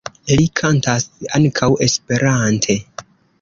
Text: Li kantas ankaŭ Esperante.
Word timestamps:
Li 0.29 0.45
kantas 0.59 1.05
ankaŭ 1.41 1.69
Esperante. 1.89 2.79